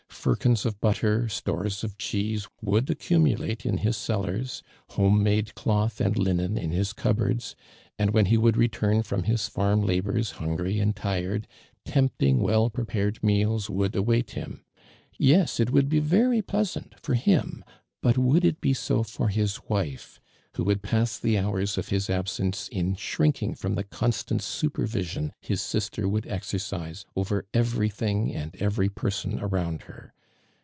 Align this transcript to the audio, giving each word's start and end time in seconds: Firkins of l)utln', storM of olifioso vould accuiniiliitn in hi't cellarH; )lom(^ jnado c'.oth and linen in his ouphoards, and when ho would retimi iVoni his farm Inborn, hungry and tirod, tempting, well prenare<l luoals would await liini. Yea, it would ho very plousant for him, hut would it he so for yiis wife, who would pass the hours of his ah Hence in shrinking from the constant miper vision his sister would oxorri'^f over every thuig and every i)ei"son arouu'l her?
Firkins 0.21 0.67
of 0.67 0.79
l)utln', 0.81 1.23
storM 1.31 1.65
of 1.83 1.91
olifioso 1.97 2.47
vould 2.61 2.85
accuiniiliitn 2.85 3.65
in 3.65 3.77
hi't 3.79 3.93
cellarH; 3.93 4.61
)lom(^ 4.91 5.19
jnado 5.19 5.47
c'.oth 5.57 5.99
and 5.99 6.15
linen 6.15 6.59
in 6.59 6.69
his 6.69 6.93
ouphoards, 6.93 7.55
and 7.97 8.11
when 8.11 8.27
ho 8.27 8.37
would 8.37 8.53
retimi 8.53 8.99
iVoni 9.01 9.25
his 9.25 9.47
farm 9.47 9.89
Inborn, 9.89 10.21
hungry 10.35 10.77
and 10.79 10.95
tirod, 10.95 11.45
tempting, 11.85 12.37
well 12.39 12.69
prenare<l 12.69 13.17
luoals 13.21 13.67
would 13.67 13.95
await 13.95 14.27
liini. 14.27 14.59
Yea, 15.17 15.47
it 15.57 15.71
would 15.71 15.91
ho 15.91 15.99
very 16.01 16.43
plousant 16.43 16.99
for 16.99 17.15
him, 17.15 17.63
hut 18.03 18.19
would 18.19 18.45
it 18.45 18.57
he 18.61 18.73
so 18.75 19.01
for 19.01 19.29
yiis 19.31 19.69
wife, 19.71 20.19
who 20.57 20.65
would 20.65 20.81
pass 20.81 21.17
the 21.17 21.37
hours 21.37 21.77
of 21.77 21.87
his 21.87 22.09
ah 22.09 22.15
Hence 22.25 22.67
in 22.67 22.93
shrinking 22.97 23.55
from 23.55 23.75
the 23.75 23.85
constant 23.85 24.41
miper 24.41 24.85
vision 24.85 25.31
his 25.39 25.61
sister 25.61 26.09
would 26.09 26.25
oxorri'^f 26.25 27.05
over 27.15 27.45
every 27.53 27.89
thuig 27.89 28.35
and 28.35 28.53
every 28.57 28.89
i)ei"son 28.89 29.39
arouu'l 29.39 29.81
her? 29.83 30.13